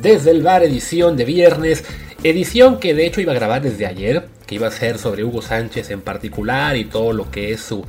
[0.00, 1.84] desde el bar edición de viernes,
[2.22, 5.42] edición que de hecho iba a grabar desde ayer, que iba a ser sobre Hugo
[5.42, 7.84] Sánchez en particular y todo lo que es su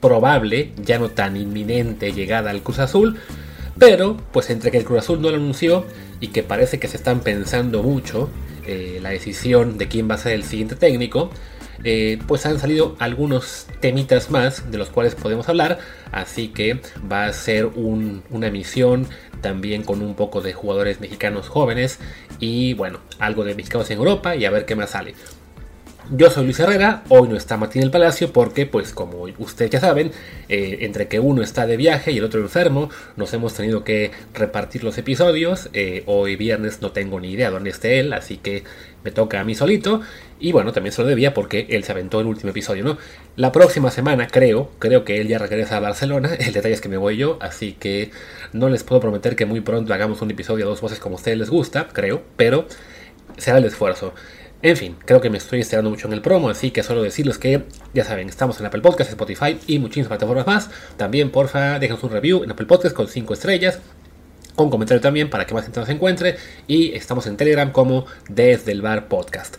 [0.00, 3.18] probable, ya no tan inminente llegada al Cruz Azul,
[3.78, 5.84] pero pues entre que el Cruz Azul no lo anunció
[6.20, 8.30] y que parece que se están pensando mucho
[8.66, 11.30] eh, la decisión de quién va a ser el siguiente técnico,
[11.84, 15.78] eh, pues han salido algunos temitas más de los cuales podemos hablar.
[16.10, 16.80] Así que
[17.10, 19.06] va a ser una emisión
[19.40, 21.98] también con un poco de jugadores mexicanos jóvenes
[22.38, 25.14] y bueno, algo de mexicanos en Europa y a ver qué más sale.
[26.10, 29.78] Yo soy Luis Herrera, hoy no está Martín el Palacio porque, pues como ustedes ya
[29.78, 30.10] saben,
[30.48, 34.10] eh, entre que uno está de viaje y el otro enfermo, nos hemos tenido que
[34.32, 35.68] repartir los episodios.
[35.74, 38.64] Eh, hoy viernes no tengo ni idea dónde esté él, así que
[39.04, 40.00] me toca a mí solito.
[40.40, 42.96] Y bueno, también se lo debía porque él se aventó el último episodio, ¿no?
[43.36, 46.30] La próxima semana creo, creo que él ya regresa a Barcelona.
[46.38, 48.12] El detalle es que me voy yo, así que
[48.54, 51.18] no les puedo prometer que muy pronto hagamos un episodio a dos voces como a
[51.18, 52.66] ustedes les gusta, creo, pero
[53.36, 54.14] será el esfuerzo.
[54.60, 57.38] En fin, creo que me estoy estirando mucho en el promo, así que solo decirles
[57.38, 57.62] que,
[57.94, 60.70] ya saben, estamos en Apple Podcast, Spotify y muchísimas plataformas más.
[60.96, 63.78] También, porfa, déjenos un review en Apple Podcast con 5 estrellas,
[64.56, 66.38] con comentario también para que más gente nos encuentre.
[66.66, 69.58] Y estamos en Telegram como Desde el Bar Podcast.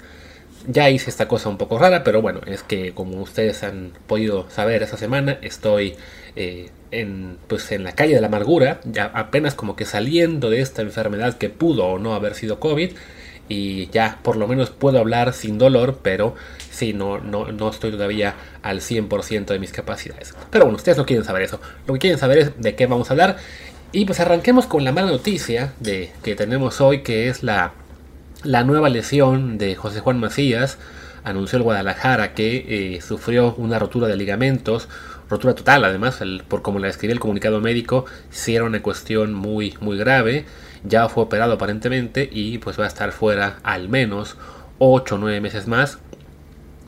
[0.68, 4.50] Ya hice esta cosa un poco rara, pero bueno, es que como ustedes han podido
[4.50, 5.96] saber esta semana, estoy
[6.36, 10.60] eh, en, pues en la calle de la amargura, ya apenas como que saliendo de
[10.60, 12.92] esta enfermedad que pudo o no haber sido COVID
[13.50, 16.36] y ya por lo menos puedo hablar sin dolor, pero
[16.72, 20.36] sí, no, no, no estoy todavía al 100% de mis capacidades.
[20.52, 21.60] Pero bueno, ustedes no quieren saber eso.
[21.88, 23.38] Lo que quieren saber es de qué vamos a hablar.
[23.92, 27.74] Y pues arranquemos con la mala noticia de, que tenemos hoy, que es la,
[28.44, 30.78] la nueva lesión de José Juan Macías.
[31.24, 34.88] Anunció el Guadalajara que eh, sufrió una rotura de ligamentos,
[35.28, 39.76] rotura total además, por como la describió el comunicado médico, si era una cuestión muy,
[39.82, 40.46] muy grave
[40.84, 44.38] ya fue operado aparentemente y pues va a estar fuera al menos
[44.80, 46.00] 8 o 9 meses más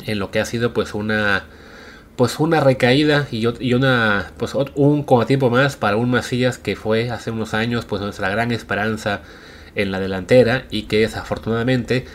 [0.05, 1.45] en lo que ha sido pues una
[2.15, 7.31] pues una recaída y, una pues un tiempo más para un Macías que fue hace
[7.31, 9.21] unos años pues nuestra gran esperanza
[9.75, 12.05] en la delantera y que desafortunadamente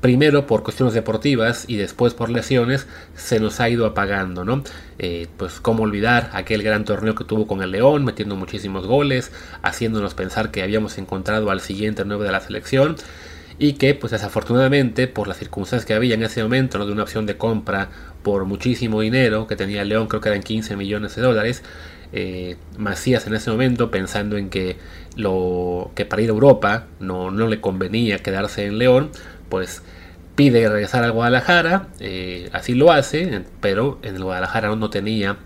[0.00, 4.62] primero por cuestiones deportivas y después por lesiones se nos ha ido apagando, ¿no?
[4.98, 9.32] Eh, pues cómo olvidar aquel gran torneo que tuvo con el León, metiendo muchísimos goles,
[9.62, 12.96] haciéndonos pensar que habíamos encontrado al siguiente 9 de la selección
[13.58, 16.86] y que pues desafortunadamente por las circunstancias que había en ese momento, ¿no?
[16.86, 17.88] de una opción de compra
[18.22, 21.62] por muchísimo dinero que tenía el León, creo que eran 15 millones de dólares,
[22.12, 24.76] eh, Macías en ese momento pensando en que
[25.16, 29.10] lo que para ir a Europa no, no le convenía quedarse en León,
[29.48, 29.82] pues
[30.34, 35.38] pide regresar al Guadalajara, eh, así lo hace, pero en el Guadalajara no tenía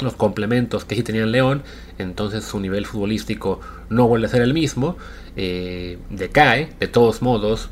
[0.00, 1.62] los complementos que sí tenía en León,
[1.98, 4.96] entonces su nivel futbolístico no vuelve a ser el mismo,
[5.36, 7.70] eh, decae, de todos modos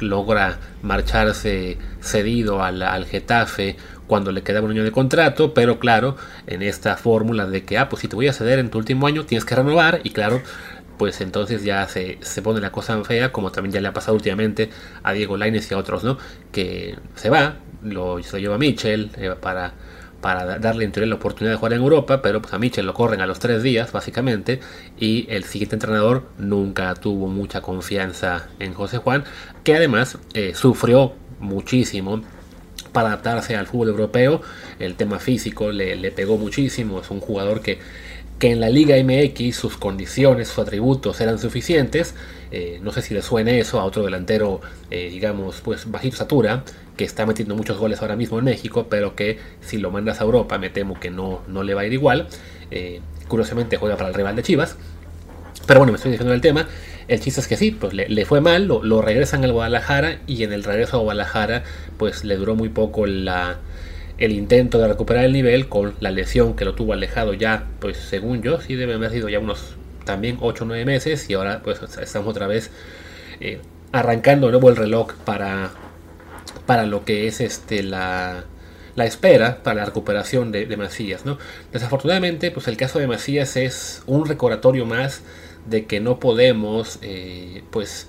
[0.00, 6.16] logra marcharse cedido al, al, Getafe cuando le quedaba un año de contrato, pero claro,
[6.46, 9.06] en esta fórmula de que, ah, pues si te voy a ceder en tu último
[9.06, 10.40] año, tienes que renovar, y claro,
[10.98, 14.70] pues entonces ya se, pone la cosa fea, como también ya le ha pasado últimamente
[15.02, 16.18] a Diego Lainez y a otros, ¿no?
[16.52, 19.74] Que se va, lo, se lo lleva a Mitchell eh, para,
[20.20, 22.94] para darle en teoría la oportunidad de jugar en Europa, pero pues a Mitchell lo
[22.94, 24.60] corren a los tres días, básicamente,
[24.98, 29.24] y el siguiente entrenador nunca tuvo mucha confianza en José Juan,
[29.64, 32.22] que además eh, sufrió muchísimo
[32.92, 34.40] para adaptarse al fútbol europeo,
[34.78, 37.78] el tema físico le, le pegó muchísimo, es un jugador que
[38.38, 42.14] que en la Liga MX sus condiciones, sus atributos eran suficientes.
[42.50, 44.60] Eh, no sé si le suene eso a otro delantero,
[44.90, 46.64] eh, digamos, pues bajito estatura,
[46.96, 50.24] que está metiendo muchos goles ahora mismo en México, pero que si lo mandas a
[50.24, 52.28] Europa me temo que no, no le va a ir igual.
[52.70, 54.76] Eh, curiosamente juega para el rival de Chivas.
[55.66, 56.68] Pero bueno, me estoy diciendo el tema.
[57.08, 60.42] El chiste es que sí, pues le, fue mal, lo, lo, regresan al Guadalajara y
[60.42, 61.62] en el regreso a Guadalajara
[61.98, 63.58] pues le duró muy poco la,
[64.18, 67.98] el intento de recuperar el nivel con la lesión que lo tuvo alejado ya, pues
[67.98, 71.60] según yo, sí debe haber sido ya unos también 8 o 9 meses y ahora
[71.62, 72.70] pues estamos otra vez
[73.40, 73.60] eh,
[73.92, 75.72] arrancando nuevo el reloj para,
[76.64, 78.44] para lo que es este la,
[78.94, 81.26] la espera para la recuperación de, de, Macías.
[81.26, 81.38] ¿no?
[81.72, 85.22] Desafortunadamente, pues el caso de Macías es un recordatorio más
[85.66, 88.08] de que no podemos eh, pues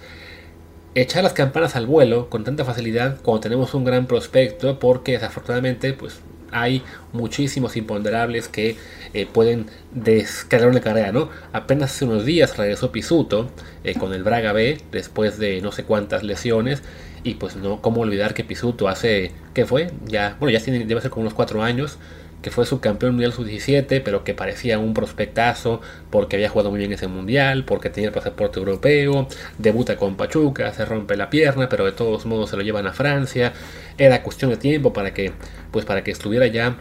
[1.01, 5.93] echar las campanas al vuelo con tanta facilidad cuando tenemos un gran prospecto porque desafortunadamente
[5.93, 6.19] pues
[6.51, 6.81] hay
[7.13, 8.77] muchísimos imponderables que
[9.13, 11.29] eh, pueden descargar una carrera, ¿no?
[11.53, 13.51] Apenas hace unos días regresó Pisuto
[13.83, 16.81] eh, con el Braga B después de no sé cuántas lesiones
[17.23, 19.91] y pues no, cómo olvidar que Pisuto hace, ¿qué fue?
[20.05, 21.99] Ya, bueno, ya tiene, debe ser como unos cuatro años
[22.41, 26.93] que fue subcampeón mundial sub-17, pero que parecía un prospectazo porque había jugado muy bien
[26.93, 31.85] ese mundial, porque tenía el pasaporte europeo, debuta con Pachuca, se rompe la pierna, pero
[31.85, 33.53] de todos modos se lo llevan a Francia.
[33.97, 35.31] Era cuestión de tiempo para que,
[35.71, 36.77] pues para que estuviera ya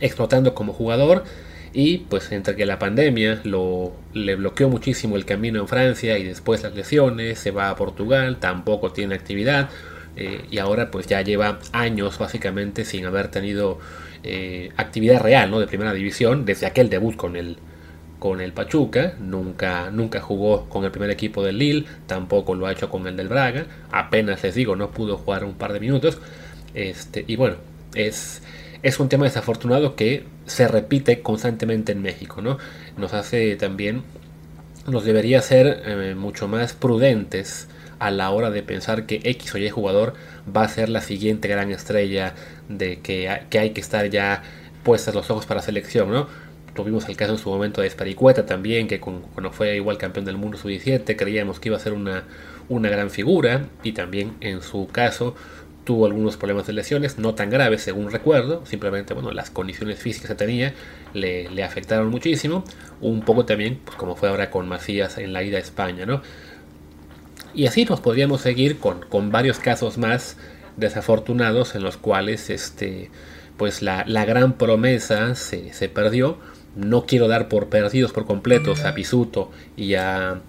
[0.00, 1.24] explotando como jugador.
[1.72, 6.24] Y pues entre que la pandemia lo, le bloqueó muchísimo el camino en Francia y
[6.24, 9.70] después las lesiones, se va a Portugal, tampoco tiene actividad.
[10.16, 13.80] Eh, y ahora pues ya lleva años básicamente sin haber tenido
[14.24, 15.60] eh, actividad real ¿no?
[15.60, 17.58] de primera división desde aquel debut con el,
[18.18, 22.72] con el Pachuca, nunca, nunca jugó con el primer equipo del Lille, tampoco lo ha
[22.72, 26.18] hecho con el del Braga, apenas les digo, no pudo jugar un par de minutos.
[26.72, 27.56] Este, y bueno,
[27.94, 28.42] es,
[28.82, 32.56] es un tema desafortunado que se repite constantemente en México, ¿no?
[32.96, 34.02] Nos hace también,
[34.86, 37.68] nos debería ser eh, mucho más prudentes
[37.98, 40.14] a la hora de pensar que X o Y jugador
[40.54, 42.34] va a ser la siguiente gran estrella
[42.68, 44.42] de que, hay que estar ya
[44.82, 46.26] puestas los ojos para selección, ¿no?
[46.74, 50.36] Tuvimos el caso en su momento de Esparicueta también, que cuando fue igual campeón del
[50.36, 52.24] mundo sub-17 creíamos que iba a ser una,
[52.68, 55.34] una gran figura y también en su caso
[55.84, 60.30] tuvo algunos problemas de lesiones, no tan graves según recuerdo, simplemente bueno, las condiciones físicas
[60.30, 60.74] que tenía
[61.12, 62.64] le, le afectaron muchísimo,
[63.00, 66.22] un poco también pues, como fue ahora con Macías en la ida a España, ¿no?
[67.54, 70.36] Y así nos podríamos seguir con, con varios casos más
[70.76, 73.10] desafortunados en los cuales este,
[73.56, 76.38] pues la, la gran promesa se, se, perdió.
[76.74, 80.40] No quiero dar por perdidos por completos a Pisuto y a,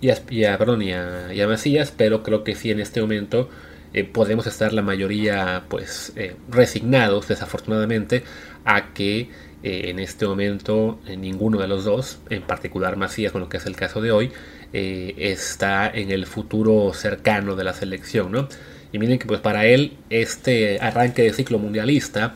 [0.00, 0.44] y a, y y
[0.92, 3.50] a, y Macías, pero creo que sí en este momento
[3.92, 8.24] eh, podemos estar la mayoría pues eh, resignados desafortunadamente
[8.64, 9.28] a que
[9.62, 13.66] eh, en este momento ninguno de los dos, en particular Macías con lo que es
[13.66, 14.32] el caso de hoy,
[14.76, 18.48] eh, está en el futuro cercano de la selección, ¿no?
[18.90, 22.34] Y miren que pues para él este arranque de ciclo mundialista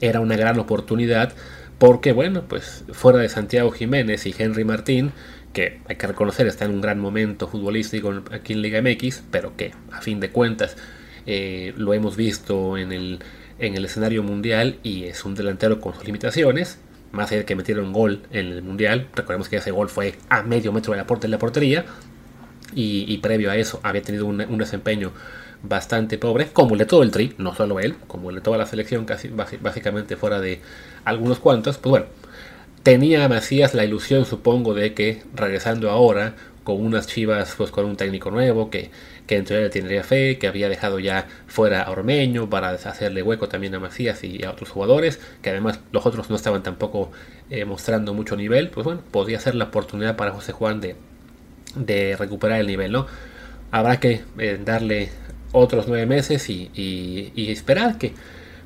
[0.00, 1.34] era una gran oportunidad
[1.76, 5.12] porque bueno, pues fuera de Santiago Jiménez y Henry Martín,
[5.52, 9.54] que hay que reconocer está en un gran momento futbolístico aquí en Liga MX, pero
[9.54, 10.78] que a fin de cuentas
[11.26, 13.18] eh, lo hemos visto en el,
[13.58, 16.78] en el escenario mundial y es un delantero con sus limitaciones,
[17.12, 20.42] más allá de que metieron gol en el Mundial, recordemos que ese gol fue a
[20.42, 21.84] medio metro de la, de la portería,
[22.74, 25.12] y, previo a eso había tenido un, desempeño
[25.62, 28.58] bastante pobre, como el de todo el Tri, no solo él, como el de toda
[28.58, 30.60] la selección, casi básicamente fuera de
[31.04, 32.06] algunos cuantos, pues bueno,
[32.82, 36.34] tenía Macías la ilusión, supongo, de que regresando ahora
[36.64, 38.90] con unas chivas, pues con un técnico nuevo, que
[39.30, 43.48] que en teoría tendría fe, que había dejado ya fuera a Ormeño para hacerle hueco
[43.48, 47.12] también a Macías y a otros jugadores, que además los otros no estaban tampoco
[47.48, 50.96] eh, mostrando mucho nivel, pues bueno, podría ser la oportunidad para José Juan de,
[51.76, 53.06] de recuperar el nivel, ¿no?
[53.70, 55.10] Habrá que eh, darle
[55.52, 58.14] otros nueve meses y, esperar que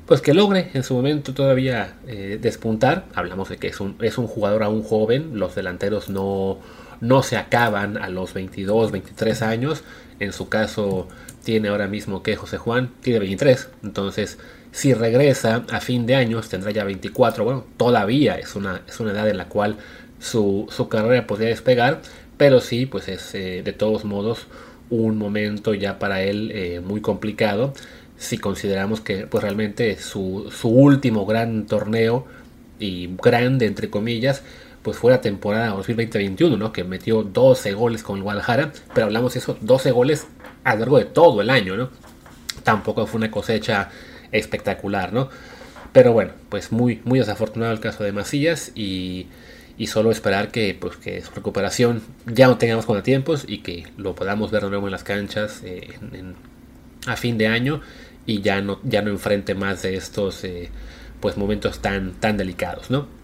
[0.07, 3.05] pues que logre en su momento todavía eh, despuntar.
[3.13, 6.57] Hablamos de que es un, es un jugador aún joven, los delanteros no,
[7.01, 9.83] no se acaban a los 22, 23 años
[10.19, 11.07] en su caso,
[11.43, 13.69] tiene ahora mismo que José Juan tiene 23.
[13.83, 14.37] Entonces,
[14.71, 17.43] si regresa a fin de años, tendrá ya 24.
[17.43, 19.77] Bueno, todavía es una, es una edad en la cual
[20.19, 22.01] su, carrera podría despegar.
[22.37, 24.47] Pero sí, pues es eh, de todos modos
[24.89, 27.73] un momento ya para él eh, muy complicado.
[28.17, 32.25] Si consideramos que pues realmente su, su último gran torneo
[32.79, 34.43] y grande entre comillas
[34.85, 36.71] pues fue la temporada 2020-2021, ¿no?
[36.71, 40.27] Que metió 12 goles con el Guadalajara, pero hablamos de eso, 12 goles
[40.63, 41.89] a lo largo de todo el año, ¿no?
[42.63, 43.89] Tampoco fue una cosecha
[44.31, 45.29] espectacular, ¿no?
[45.91, 49.25] Pero bueno, pues muy, muy desafortunado el caso de Macías y,
[49.75, 54.13] y solo esperar que, pues, que su recuperación ya no tengamos contratiempos y que lo
[54.13, 55.97] podamos ver de nuevo en las canchas eh,
[57.07, 57.81] a fin de año
[58.27, 60.69] y ya no, ya no enfrente más de estos eh,
[61.21, 63.14] pues momentos tan, tan delicados, ¿no?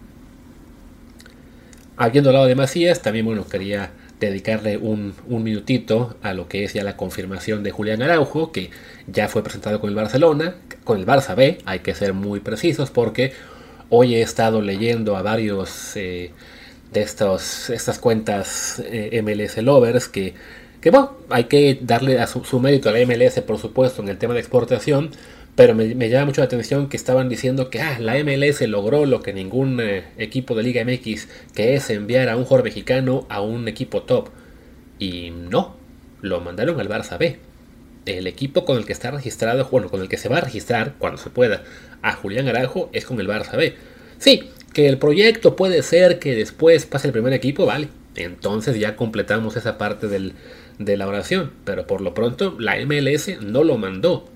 [1.96, 6.84] Habiendo hablado de Macías, también bueno, quería dedicarle un, minutito a lo que es ya
[6.84, 8.70] la confirmación de Julián Araujo, que
[9.06, 12.90] ya fue presentado con el Barcelona, con el Barça B, hay que ser muy precisos
[12.90, 13.32] porque
[13.90, 16.30] hoy he estado leyendo a varios eh,
[16.92, 20.34] de estos, estas cuentas eh, MLS Lovers que,
[20.80, 24.08] que, bueno, hay que darle a su, su mérito a la MLS, por supuesto, en
[24.08, 25.10] el tema de exportación,
[25.54, 29.20] pero me, llama mucho la atención que estaban diciendo que ah, la MLS logró lo
[29.20, 33.42] que ningún eh, equipo de Liga MX, que es enviar a un jugador mexicano a
[33.42, 34.30] un equipo top.
[34.98, 35.76] Y no,
[36.22, 37.38] lo mandaron al Barça B.
[38.06, 40.94] El equipo con el que está registrado, bueno, con el que se va a registrar
[40.98, 41.64] cuando se pueda
[42.00, 43.74] a Julián Araujo es con el Barça B.
[44.18, 47.88] Sí, que el proyecto puede ser que después pase el primer equipo, vale.
[48.14, 50.32] Entonces ya completamos esa parte del,
[50.78, 51.52] de la oración.
[51.64, 54.31] Pero por lo pronto la MLS no lo mandó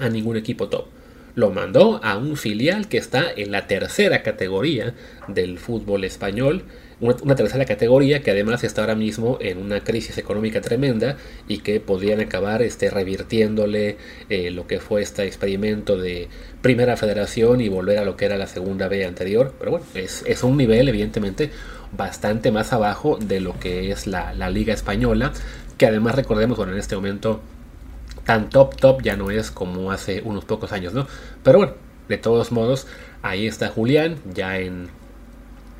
[0.00, 0.86] a ningún equipo top.
[1.34, 4.94] lo mandó a un filial que está en la tercera categoría
[5.28, 6.64] del fútbol español
[6.98, 11.78] una, tercera categoría que además está ahora mismo en una crisis económica tremenda y que
[11.78, 13.98] podrían acabar este, revirtiéndole
[14.30, 16.28] eh, lo que fue este experimento de
[16.62, 19.52] primera federación y volver a lo que era la segunda B anterior.
[19.58, 21.50] Pero bueno, es, es un nivel evidentemente
[21.94, 25.32] bastante más abajo de lo que es la, la liga española,
[25.76, 27.42] que además recordemos, bueno, en este momento
[28.26, 31.06] tan top top ya no es como hace unos pocos años, ¿no?
[31.42, 31.72] Pero bueno,
[32.08, 32.86] de todos modos,
[33.22, 34.88] ahí está Julián, ya en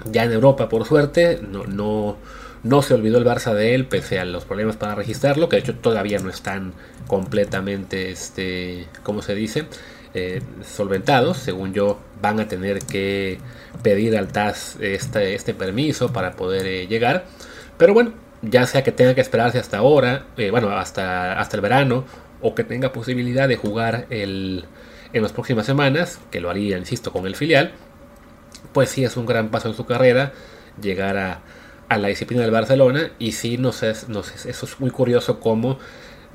[0.05, 2.17] ya en Europa, por suerte, no, no,
[2.63, 5.61] no se olvidó el Barça de él, pese a los problemas para registrarlo, que de
[5.61, 6.75] hecho todavía no están
[7.07, 9.67] completamente, este, ¿cómo se dice?
[10.15, 11.37] Eh, solventados.
[11.39, 13.39] Según yo, van a tener que
[13.83, 17.27] pedir al TAS este, este permiso para poder eh, llegar.
[17.77, 18.13] Pero bueno,
[18.43, 22.05] ya sea que tenga que esperarse hasta ahora, eh, bueno, hasta, hasta el verano,
[22.43, 24.65] o que tenga posibilidad de jugar el,
[25.13, 27.73] en las próximas semanas, que lo haría, insisto, con el filial
[28.77, 30.33] pues sí es un gran paso en su carrera
[30.81, 31.41] llegar a,
[31.97, 33.11] la disciplina del Barcelona.
[33.19, 35.79] Y sí no sé, eso es muy curioso como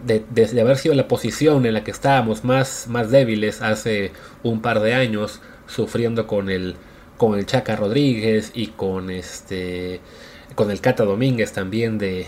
[0.03, 4.79] desde haber sido la posición en la que estábamos más, más débiles hace un par
[4.79, 6.75] de años sufriendo con el
[7.17, 10.00] con el Chaca Rodríguez y con este
[10.55, 12.25] con el Cata Domínguez también de,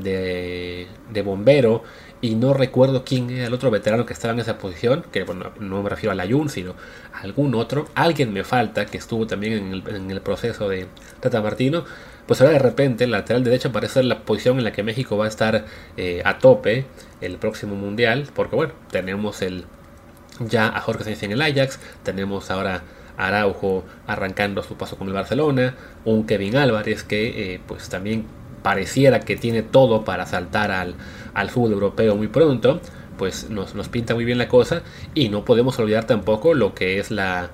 [0.00, 1.82] de, de bombero
[2.20, 5.52] y no recuerdo quién era el otro veterano que estaba en esa posición, que bueno,
[5.60, 6.74] no me refiero a Layun, sino
[7.12, 7.86] a algún otro.
[7.94, 10.86] Alguien me falta que estuvo también en el, proceso de
[11.20, 11.84] Tata Martino.
[12.26, 15.16] Pues ahora de repente el lateral derecho parece ser la posición en la que México
[15.16, 16.86] va a estar eh, a tope
[17.20, 19.66] el próximo mundial, porque bueno, tenemos el
[20.40, 22.82] ya a Jorge Sánchez en el Ajax, tenemos ahora
[23.16, 28.26] Araujo arrancando su paso con el Barcelona, un Kevin Álvarez que eh, pues también
[28.66, 30.96] pareciera que tiene todo para saltar al,
[31.34, 32.80] al fútbol europeo muy pronto,
[33.16, 34.82] pues nos, pinta muy bien la cosa
[35.14, 37.50] y no podemos olvidar tampoco lo que es la,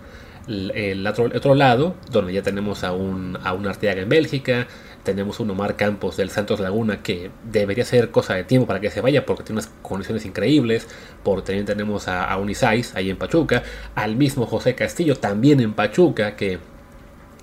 [0.49, 4.69] el otro, lado, donde ya tenemos a un, a un Arteaga en Bélgica,
[5.03, 8.91] tenemos un Omar Campos del Santos Laguna que debería ser cosa de tiempo para que
[8.91, 10.89] se vaya porque tiene unas condiciones increíbles.
[11.23, 13.65] Por también tenemos a, a Unisais ahí en Pachuca,
[13.95, 16.59] al mismo José Castillo también en Pachuca que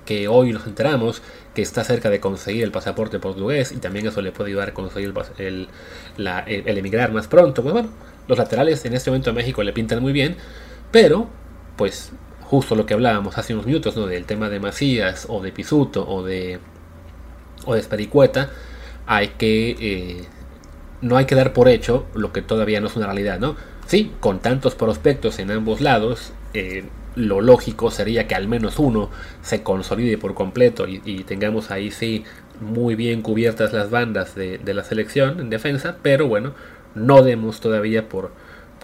[0.10, 1.22] que hoy nos enteramos
[1.54, 4.74] que está cerca de conseguir el pasaporte portugués y también eso le puede ayudar a
[4.74, 5.68] conseguir el,
[6.18, 7.62] el, emigrar más pronto.
[7.62, 7.90] Pues bueno,
[8.28, 10.36] los laterales en este momento a México le pintan muy bien,
[10.90, 11.28] pero
[11.78, 12.12] pues
[12.42, 14.08] justo lo que hablábamos hace unos minutos, ¿no?
[14.08, 16.58] Del tema de Macías o de Pisuto o de,
[17.66, 18.50] o de Espericueta,
[19.06, 19.76] hay que...
[19.80, 20.26] Eh,
[21.02, 23.56] no hay que dar por hecho lo que todavía no es una realidad, ¿no?
[23.86, 26.86] Sí, con tantos prospectos en ambos lados, eh,
[27.20, 29.10] lo lógico sería que al menos uno
[29.42, 32.24] se consolide por completo y, tengamos ahí sí
[32.62, 36.54] muy bien cubiertas las bandas de, la selección en defensa, pero bueno,
[36.96, 38.32] no demos todavía por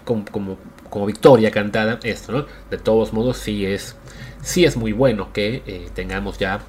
[0.04, 2.46] como, victoria cantada esto, ¿no?
[2.70, 3.96] De todos modos, sí es,
[4.42, 6.60] sí es muy bueno que eh, tengamos ya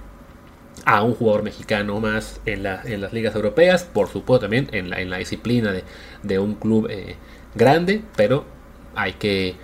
[0.85, 5.01] a un jugador mexicano más en, en, las ligas europeas, por supuesto también en la,
[5.01, 5.83] en la disciplina de,
[6.23, 7.15] de un club eh,
[7.55, 8.45] grande, pero
[8.95, 9.55] hay que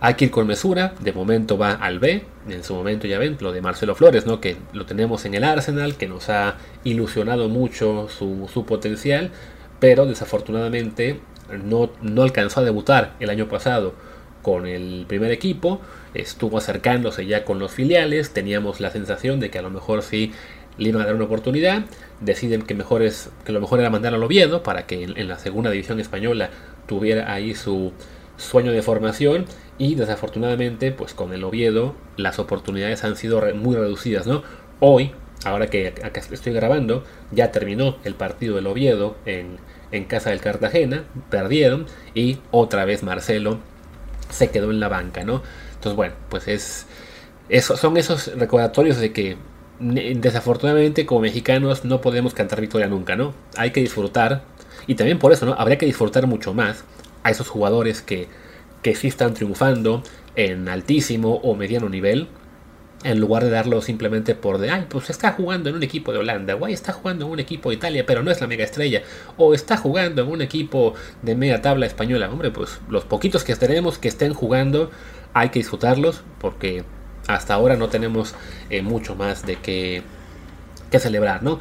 [0.00, 3.36] hay que ir con mesura, de momento va al B, en su momento ya ven
[3.40, 4.40] lo de Marcelo Flores, ¿no?
[4.40, 9.30] que lo tenemos en el Arsenal, que nos ha ilusionado mucho su, potencial,
[9.80, 11.20] pero desafortunadamente
[11.64, 13.94] no, no alcanzó a debutar el año pasado
[14.42, 15.80] con el primer equipo,
[16.14, 20.32] estuvo acercándose ya con los filiales, teníamos la sensación de que a lo mejor sí
[20.78, 21.86] le iban a dar una oportunidad,
[22.20, 25.38] deciden que, mejor es, que lo mejor era mandarlo al Oviedo para que en la
[25.38, 26.50] segunda división española
[26.86, 27.92] tuviera ahí su
[28.38, 29.44] sueño de formación
[29.76, 34.42] y desafortunadamente pues con el Oviedo las oportunidades han sido muy reducidas, ¿no?
[34.80, 35.12] Hoy,
[35.44, 35.92] ahora que
[36.32, 39.58] estoy grabando, ya terminó el partido del Oviedo en,
[39.92, 43.58] en casa del Cartagena, perdieron y otra vez Marcelo
[44.30, 45.42] se quedó en la banca, ¿no?
[45.74, 46.86] Entonces bueno, pues es,
[47.48, 49.36] eso, son esos recordatorios de que
[49.80, 53.34] desafortunadamente como mexicanos no podemos cantar victoria nunca, ¿no?
[53.56, 54.42] Hay que disfrutar
[54.86, 55.54] y también por eso, ¿no?
[55.54, 56.84] Habría que disfrutar mucho más
[57.28, 58.26] a esos jugadores que,
[58.82, 60.02] que sí están triunfando
[60.34, 62.28] en altísimo o mediano nivel,
[63.04, 66.18] en lugar de darlo simplemente por de, ay, pues está jugando en un equipo de
[66.18, 69.02] Holanda, o está jugando en un equipo de Italia, pero no es la mega estrella,
[69.36, 72.30] o está jugando en un equipo de media tabla española.
[72.30, 74.90] Hombre, pues los poquitos que tenemos que estén jugando,
[75.34, 76.84] hay que disfrutarlos, porque
[77.28, 78.34] hasta ahora no tenemos
[78.70, 80.02] eh, mucho más de que,
[80.90, 81.60] que celebrar, ¿no?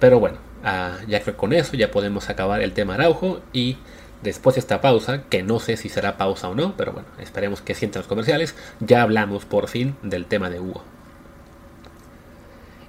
[0.00, 3.78] Pero bueno, ah, ya que con eso ya podemos acabar el tema Araujo y
[4.22, 7.60] Después de esta pausa, que no sé si será pausa o no, pero bueno, esperemos
[7.60, 10.82] que sientan los comerciales, ya hablamos por fin del tema de Hugo.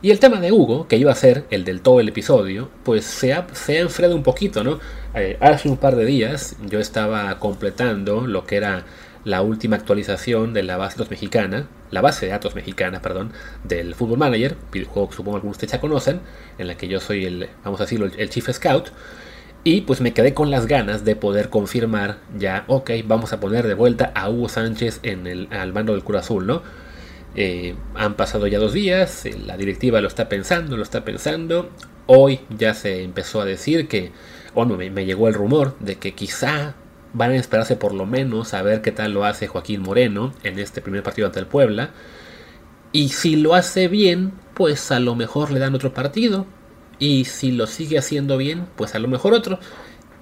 [0.01, 3.03] Y el tema de Hugo, que iba a ser el del todo el episodio, pues
[3.03, 4.79] se ha, se ha un poquito, ¿no?
[5.15, 8.85] Eh, hace un par de días yo estaba completando lo que era
[9.23, 13.33] la última actualización de la base de datos mexicana, la base de datos mexicana, perdón,
[13.63, 16.21] del Football Manager, videojuego que supongo algunos de ustedes ya conocen,
[16.59, 18.89] en la que yo soy el, vamos a decirlo, el Chief Scout.
[19.67, 23.67] Y pues me quedé con las ganas de poder confirmar ya, ok, vamos a poner
[23.67, 26.61] de vuelta a Hugo Sánchez en el, al mando del Cruz Azul, ¿no?
[27.35, 31.69] Eh, han pasado ya dos días, eh, la directiva lo está pensando, lo está pensando.
[32.05, 34.13] Hoy ya se empezó a decir que,
[34.55, 36.75] bueno, me llegó el rumor de que quizá
[37.11, 40.59] van a esperarse por lo menos a ver qué tal lo hace Joaquín Moreno en
[40.59, 41.89] este primer partido ante el Puebla.
[42.93, 46.45] Y si lo hace bien, pues a lo mejor le dan otro partido.
[46.99, 49.59] Y si lo sigue haciendo bien, pues a lo mejor otro.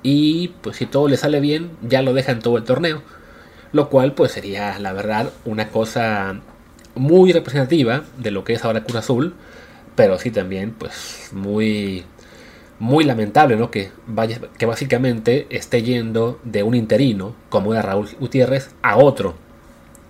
[0.04, 3.02] Y pues si todo le sale bien, ya lo dejan todo el torneo.
[3.72, 6.42] Lo cual pues sería la verdad una cosa
[6.96, 9.34] muy representativa de lo que es ahora Cruz Azul.
[9.96, 12.06] Pero sí también pues muy
[12.80, 13.72] muy lamentable, ¿no?
[13.72, 19.36] Que, vaya, que básicamente esté yendo de un interino, como era Raúl Gutiérrez, a otro,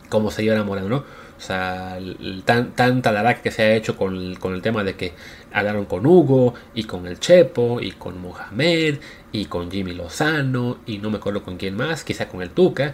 [0.10, 0.98] como se iba Moreno, ¿no?
[1.38, 4.96] O sea, el, tan, tanta que se ha hecho con el, con el tema de
[4.96, 5.14] que
[5.56, 8.98] hablaron con Hugo, y con el Chepo, y con Mohamed,
[9.32, 12.94] y con Jimmy Lozano, y no me acuerdo con quién más, quizá con el Tuca,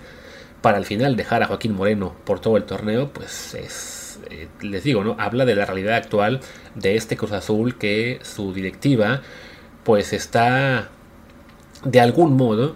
[0.62, 4.84] para al final dejar a Joaquín Moreno por todo el torneo, pues es, eh, les
[4.84, 5.16] digo, ¿no?
[5.20, 6.40] Habla de la realidad actual
[6.76, 9.22] de este Cruz Azul que su directiva
[9.84, 10.90] pues está
[11.84, 12.76] de algún modo,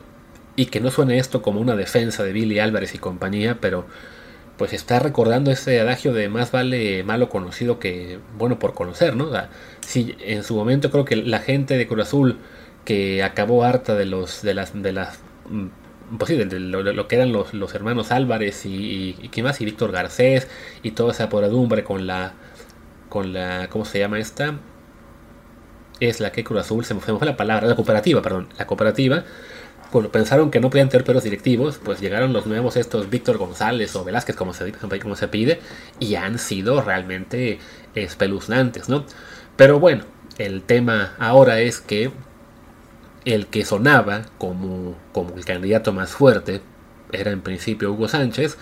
[0.56, 3.86] y que no suene esto como una defensa de Billy Álvarez y compañía, pero
[4.58, 9.30] pues está recordando ese adagio de más vale malo conocido que bueno por conocer, ¿no?
[9.82, 12.38] si en su momento creo que la gente de Cruz Azul
[12.86, 15.20] que acabó harta de los de las de las
[15.50, 15.68] mm,
[16.18, 19.92] pues sí, de, lo, que eran los, los hermanos Álvarez y, y, más y Víctor
[19.92, 20.48] Garcés
[20.84, 22.34] y toda esa podredumbre con la
[23.10, 24.60] con la ¿cómo se llama esta?
[26.00, 29.24] es la que Cruz Azul, se me fue la palabra, la cooperativa, perdón, la cooperativa,
[30.12, 34.04] pensaron que no podían tener perros directivos, pues llegaron los nuevos estos Víctor González o
[34.04, 35.60] Velázquez, como se, como se pide,
[36.00, 37.60] y han sido realmente
[37.96, 39.06] espeluznantes, ¿no?
[39.56, 40.04] Pero bueno,
[40.38, 42.12] el tema ahora es que
[43.26, 46.62] el que sonaba como, como el candidato más fuerte
[47.12, 48.58] era en principio Hugo Sánchez,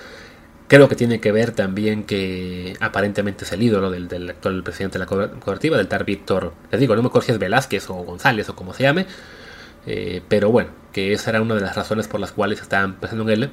[0.67, 5.05] Creo que tiene que ver también que aparentemente es el ídolo del, actual presidente de
[5.05, 8.73] la cooperativa, del tal Víctor, les digo, no me acuerdo Velázquez o González o como
[8.73, 9.05] se llame,
[9.85, 13.23] eh, pero bueno, que esa era una de las razones por las cuales estaban pensando
[13.23, 13.51] en él.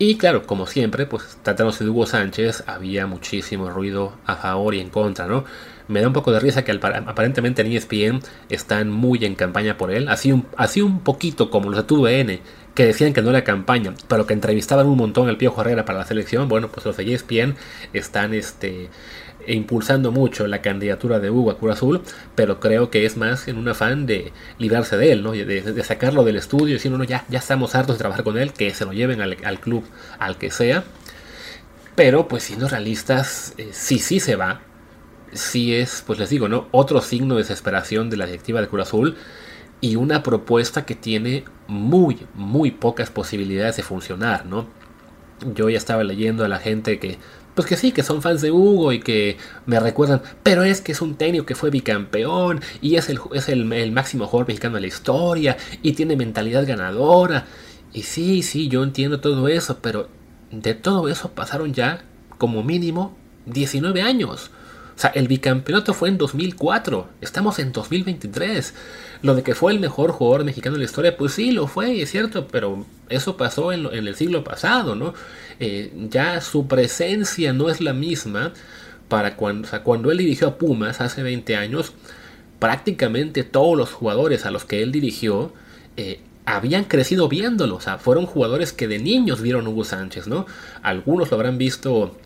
[0.00, 4.80] Y claro, como siempre, pues tratándose de Hugo Sánchez, había muchísimo ruido a favor y
[4.80, 5.44] en contra, ¿no?
[5.88, 9.90] Me da un poco de risa que aparentemente en ESPN están muy en campaña por
[9.90, 12.40] él, así un, así un poquito como los de TUDN,
[12.74, 15.98] que decían que no era campaña, pero que entrevistaban un montón al Pío Herrera para
[15.98, 17.56] la selección, bueno, pues los de ESPN
[17.92, 18.90] están este,
[19.54, 22.02] impulsando mucho la candidatura de Hugo a Cruz Azul,
[22.34, 25.32] pero creo que es más en un afán de librarse de él, ¿no?
[25.32, 28.52] de, sacarlo del estudio y decir, no, ya, ya estamos hartos de trabajar con él,
[28.52, 29.84] que se lo lleven al, club
[30.18, 30.84] al que sea.
[31.94, 34.60] Pero pues siendo realistas, eh, sí, sí se va.
[35.32, 36.68] Sí es, pues les digo, ¿no?
[36.70, 39.16] Otro signo de desesperación de la directiva de Cruz Azul
[39.80, 44.66] y una propuesta que tiene muy, muy pocas posibilidades de funcionar, ¿no?
[45.54, 47.18] Yo ya estaba leyendo a la gente que,
[47.58, 50.92] pues que sí, que son fans de Hugo y que me recuerdan, pero es que
[50.92, 54.82] es un técnico que fue bicampeón y es el, es el, máximo jugador mexicano de
[54.82, 57.46] la historia y tiene mentalidad ganadora.
[57.92, 60.08] Y sí, sí, yo entiendo todo eso, pero
[60.52, 62.04] de todo eso pasaron ya
[62.38, 63.16] como mínimo
[63.46, 64.52] 19 años.
[64.98, 68.74] O sea, el bicampeonato fue en 2004, estamos en 2023.
[69.22, 72.02] Lo de que fue el mejor jugador mexicano de la historia, pues sí, lo fue,
[72.02, 75.14] es cierto, pero eso pasó en, el siglo pasado, ¿no?
[75.60, 78.52] Eh, ya su presencia no es la misma
[79.06, 81.92] para cuando, cuando él dirigió a Pumas hace 20 años,
[82.58, 85.52] prácticamente todos los jugadores a los que él dirigió
[85.96, 90.46] eh, habían crecido viéndolo, o sea, fueron jugadores que de niños vieron Hugo Sánchez, ¿no?
[90.82, 92.16] Algunos lo habrán visto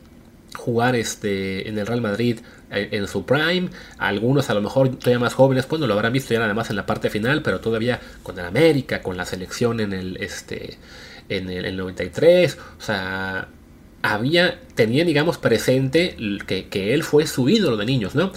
[0.56, 2.38] jugar este, en el Real Madrid
[2.72, 3.68] en, su prime.
[3.98, 6.70] Algunos a lo mejor todavía más jóvenes, pues no lo habrán visto ya nada más
[6.70, 10.78] en la parte final, pero todavía con el América, con la selección en el, este,
[11.28, 12.58] en el, 93.
[12.78, 13.48] O sea,
[14.02, 18.32] había, tenía digamos presente que, que él fue su ídolo de niños, ¿no?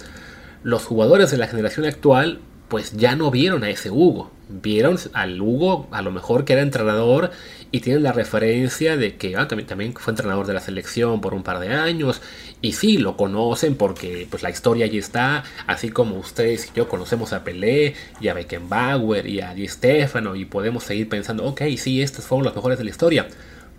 [0.62, 4.32] Los jugadores de la generación actual pues ya no vieron a ese Hugo.
[4.48, 7.32] Vieron al Hugo, a lo mejor que era entrenador,
[7.72, 11.42] y tienen la referencia de que ah, también, fue entrenador de la selección por un
[11.42, 12.22] par de años.
[12.62, 16.88] Y sí, lo conocen porque pues, la historia allí está, así como ustedes y yo
[16.88, 21.62] conocemos a Pelé, y a Beckenbauer, y a Di Stefano, y podemos seguir pensando, ok,
[21.76, 23.28] sí, estos fueron los mejores de la historia.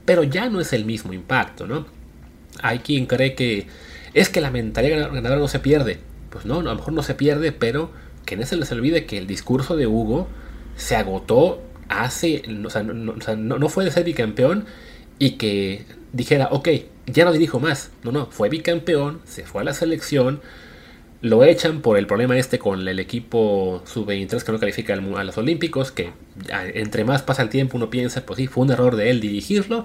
[0.05, 1.85] Pero ya no es el mismo impacto, ¿no?
[2.61, 3.67] Hay quien cree que
[4.13, 5.99] es que la mentalidad ganadora no se pierde.
[6.29, 7.91] Pues no, a lo mejor no se pierde, pero
[8.25, 10.27] que no se les olvide que el discurso de Hugo
[10.77, 14.65] se agotó hace, o sea, no, fue de ser bicampeón
[15.19, 16.69] y que dijera, ok,
[17.07, 17.91] ya no dirijo más.
[18.03, 20.39] No, no, fue bicampeón, se fue a la selección,
[21.21, 25.37] lo echan por el problema este con el equipo sub-23 que no califica a los
[25.37, 26.11] Olímpicos, que
[26.73, 29.83] entre más pasa el tiempo uno piensa, pues sí, fue un error de él dirigirlo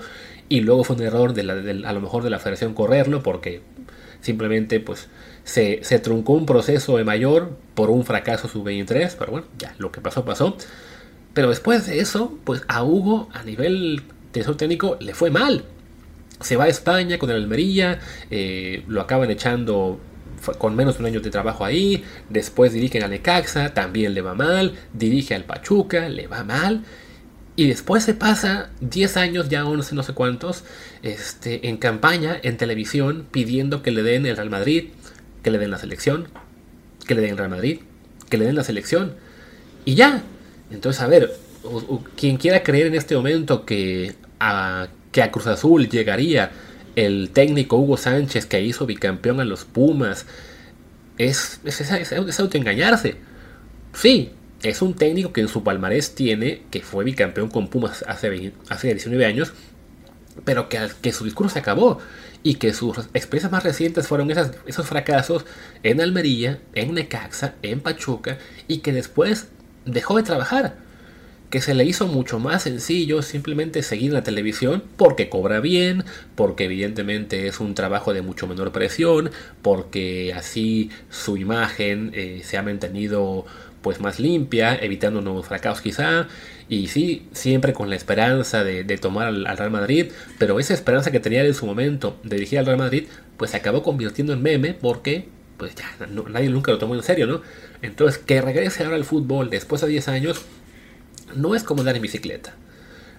[0.50, 3.62] y luego fue un error a lo mejor de la federación correrlo porque
[4.20, 5.08] simplemente pues
[5.44, 10.00] se, truncó un proceso de mayor por un fracaso sub-23, pero bueno, ya lo que
[10.00, 10.56] pasó pasó.
[11.34, 14.02] Pero después de eso, pues a Hugo a nivel
[14.32, 15.64] de técnico le fue mal.
[16.40, 18.00] Se va a España con el Almería,
[18.30, 20.00] eh, lo acaban echando
[20.58, 24.34] con menos de un año de trabajo ahí, después dirige a Necaxa, también le va
[24.34, 26.82] mal, dirige al Pachuca, le va mal,
[27.54, 30.64] y después se pasa 10 años, ya 11, no sé cuántos,
[31.02, 34.88] este, en campaña, en televisión, pidiendo que le den el Real Madrid,
[35.42, 36.28] que le den la selección,
[37.06, 37.80] que le den Real Madrid,
[38.30, 39.14] que le den la selección,
[39.84, 40.22] y ya.
[40.70, 41.32] Entonces, a ver,
[42.16, 46.50] quien quiera creer en este momento que a, que a Cruz Azul llegaría
[46.96, 50.26] el técnico Hugo Sánchez que hizo bicampeón a los Pumas,
[51.18, 53.16] es, es, es, autoengañarse.
[53.94, 54.30] Sí,
[54.62, 58.88] es un técnico que en su palmarés tiene, que fue bicampeón con Pumas hace, hace
[58.88, 59.52] 19 años,
[60.44, 61.98] pero que, que su discurso se acabó
[62.42, 65.44] y que sus experiencias más recientes fueron esos fracasos
[65.82, 69.48] en Almería, en Necaxa, en Pachuca y que después
[69.84, 70.76] dejó de trabajar
[71.52, 76.02] que se le hizo mucho más sencillo simplemente seguir la televisión porque cobra bien,
[76.34, 82.56] porque evidentemente es un trabajo de mucho menor presión, porque así su imagen eh, se
[82.56, 83.44] ha mantenido
[83.82, 86.28] pues más limpia, evitando nuevos fracasos quizá,
[86.68, 91.20] y sí, siempre con la esperanza de, tomar al, Real Madrid, pero esa esperanza que
[91.20, 94.74] tenía en su momento de dirigir al Real Madrid, pues se acabó convirtiendo en meme
[94.74, 97.42] porque pues ya nadie nunca lo tomó en serio, ¿no?
[97.82, 100.42] Entonces, que regrese ahora al fútbol después de 10 años,
[101.36, 102.54] no es como andar en bicicleta.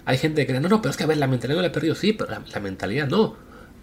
[0.04, 1.68] Hay gente que cree, no, no, pero es que a ver, la mentalidad no la
[1.68, 3.36] he perdido, sí, pero la, mentalidad no.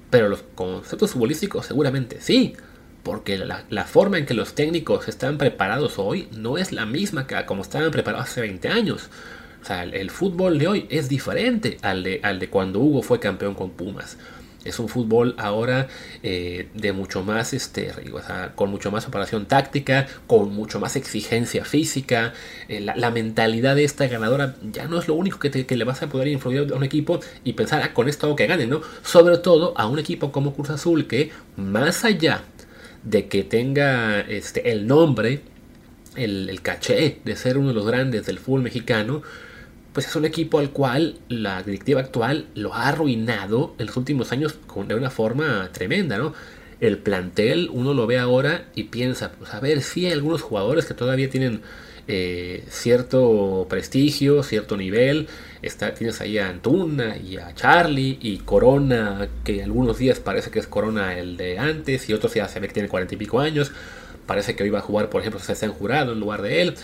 [0.09, 2.55] Pero los conceptos futbolísticos seguramente sí.
[3.03, 7.45] Porque la, forma en que los técnicos están preparados hoy no es la misma que
[7.45, 9.09] como estaban preparados hace 20 años.
[9.61, 13.19] O sea, el, fútbol de hoy es diferente al de, al de cuando Hugo fue
[13.19, 14.17] campeón con Pumas.
[14.63, 15.87] Es un fútbol ahora
[16.21, 17.91] eh, de mucho más, este,
[18.53, 22.33] con mucho más operación táctica, con mucho más exigencia física.
[22.67, 26.09] Eh, la, mentalidad de esta ganadora ya no es lo único que, le vas a
[26.09, 28.81] poder influir a un equipo y pensar, ah, con esto hago que gane, ¿no?
[29.03, 32.43] Sobre todo a un equipo como Cruz Azul que, más allá
[33.03, 35.41] de que tenga este, el nombre,
[36.15, 39.21] el, el caché de ser uno de los grandes del fútbol mexicano,
[39.93, 44.31] pues es un equipo al cual la directiva actual lo ha arruinado en los últimos
[44.31, 46.33] años de una forma tremenda, ¿no?
[46.79, 50.85] El plantel, uno lo ve ahora y piensa, pues a ver, sí hay algunos jugadores
[50.85, 51.61] que todavía tienen
[52.11, 55.27] eh, cierto prestigio, cierto nivel.
[55.61, 60.59] Está, tienes ahí a Antuna y a Charlie y Corona, que algunos días parece que
[60.59, 63.39] es Corona el de antes y otros ya se ve que tiene cuarenta y pico
[63.39, 63.71] años.
[64.25, 66.75] Parece que hoy va a jugar, por ejemplo, se en Jurado en lugar de él.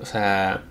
[0.00, 0.64] O sea,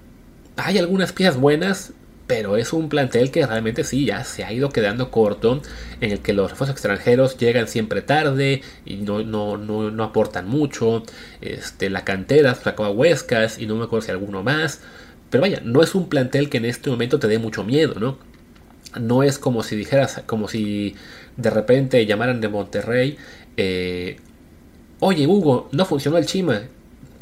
[0.57, 1.93] hay algunas piezas buenas,
[2.35, 5.61] pero es un plantel que realmente sí, ya se ha ido quedando corto,
[6.01, 11.03] en el que los refuerzos extranjeros llegan siempre tarde y no, no, no, aportan mucho.
[11.41, 14.81] Este, la cantera sacó a Huescas y no me acuerdo si alguno más.
[15.29, 18.17] Pero vaya, no es un plantel que en este momento te dé mucho miedo, ¿no?
[18.99, 20.95] No es como si dijeras, como si
[21.37, 23.15] de repente llamaran de Monterrey,
[23.57, 24.17] eh,
[25.01, 26.61] oye Hugo, no funcionó el Chima,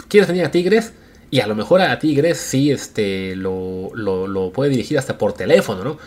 [0.07, 0.93] ¿quieres venir a Tigres?
[1.31, 5.81] Y a lo mejor a Tigres sí este, lo, lo, puede dirigir hasta por teléfono,
[5.81, 5.97] ¿no?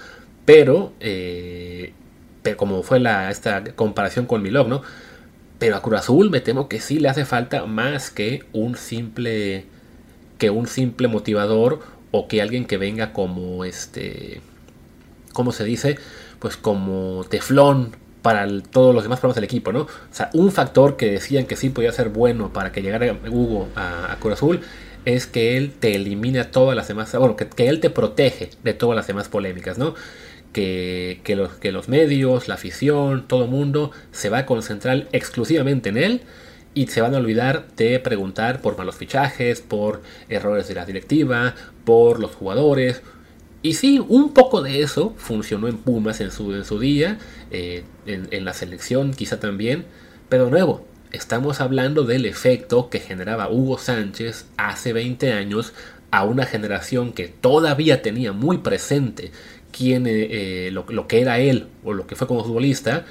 [0.44, 1.94] Pero, eh,
[2.42, 4.82] pero como fue la, esta comparación con Milog, ¿no?
[5.58, 9.64] Pero a Cruz Azul me temo que sí le hace falta más que un simple
[10.36, 14.42] que un simple motivador o que alguien que venga como este
[15.32, 15.96] ¿cómo se dice?
[16.38, 19.80] Pues como teflón para todos los demás problemas del equipo, ¿no?
[19.82, 23.68] O sea, un factor que decían que sí podía ser bueno para que llegara Hugo
[23.74, 24.60] a, a Cruz Azul
[25.04, 28.96] es que él te elimina todas las demás, bueno, que, él te protege de todas
[28.96, 29.94] las demás polémicas, ¿no?
[30.52, 35.88] Que, los, que los medios, la afición, todo el mundo se va a concentrar exclusivamente
[35.88, 36.20] en él
[36.74, 41.54] y se van a olvidar de preguntar por malos fichajes, por errores de la directiva,
[41.84, 43.02] por los jugadores.
[43.62, 47.18] Y sí, un poco de eso funcionó en Pumas en su, en su día,
[47.50, 49.84] eh, en, en la selección quizá también,
[50.28, 55.72] pero nuevo, Estamos hablando del efecto que generaba Hugo Sánchez hace 20 años
[56.10, 59.30] a una generación que todavía tenía muy presente
[59.70, 63.04] quién, eh, eh, lo, que era él o lo que fue como futbolista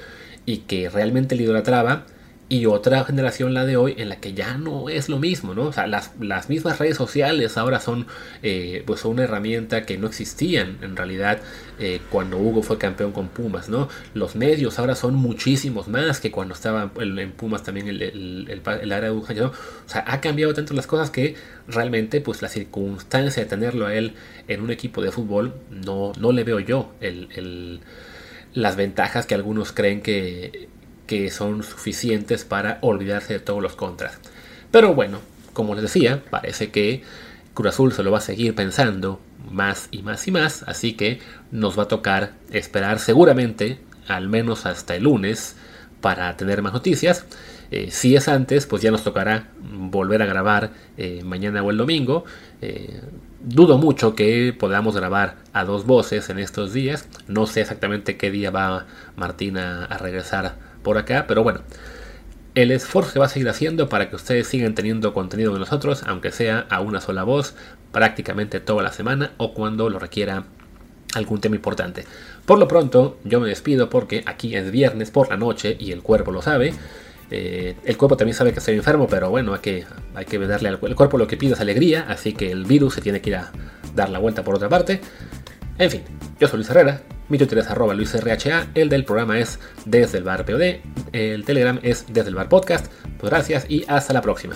[0.44, 2.04] y que realmente le idolatraba
[2.48, 5.64] y otra generación, la de hoy, en la que ya no es lo mismo, ¿no?
[5.64, 8.06] O sea, las, las mismas redes sociales ahora son,
[8.42, 11.40] eh, pues una herramienta que no existían en realidad
[11.78, 13.88] eh, cuando Hugo fue campeón con Pumas, ¿no?
[14.12, 18.92] Los medios ahora son muchísimos más que cuando estaba en, Pumas también el, el, el,
[18.92, 19.46] área de ¿no?
[19.46, 19.52] O
[19.88, 24.14] sea, ha cambiado tanto las cosas que realmente, pues la circunstancia de tenerlo a él
[24.48, 27.80] en un equipo de fútbol, no, no le veo yo el,
[28.52, 30.68] las ventajas que algunos creen que
[31.06, 34.18] que son suficientes para olvidarse de todos los contras.
[34.70, 35.18] Pero bueno,
[35.52, 37.02] como les decía, parece que
[37.54, 41.20] Cruz Azul se lo va a seguir pensando más y más y más, así que
[41.50, 45.56] nos va a tocar esperar seguramente al menos hasta el lunes
[46.00, 47.24] para tener más noticias.
[47.70, 51.76] Eh, si es antes, pues ya nos tocará volver a grabar eh, mañana o el
[51.76, 52.24] domingo.
[52.60, 53.00] Eh,
[53.40, 57.08] dudo mucho que podamos grabar a dos voces en estos días.
[57.26, 58.86] No sé exactamente qué día va
[59.16, 61.62] Martina a regresar por acá, pero bueno,
[62.54, 66.04] el esfuerzo se va a seguir haciendo para que ustedes sigan teniendo contenido de nosotros,
[66.06, 67.56] aunque sea a una sola voz,
[67.90, 70.44] prácticamente toda la semana o cuando lo requiera
[71.14, 72.04] algún tema importante.
[72.46, 76.02] Por lo pronto, yo me despido porque aquí es viernes por la noche y el
[76.02, 76.74] cuerpo lo sabe.
[77.30, 80.68] Eh, el cuerpo también sabe que estoy enfermo, pero bueno, hay que, hay que darle
[80.68, 83.30] al el cuerpo lo que pide es alegría, así que el virus se tiene que
[83.30, 83.50] ir a
[83.94, 85.00] dar la vuelta por otra parte.
[85.78, 86.02] En fin,
[86.38, 90.24] yo soy Luis Herrera, mi Twitter es arroba LuisRHA, el del programa es desde el
[90.24, 90.76] bar POD,
[91.12, 92.92] el Telegram es desde el bar podcast.
[93.18, 94.54] Pues gracias y hasta la próxima.